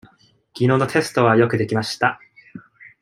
[0.55, 2.19] きのうのテストはよくできました。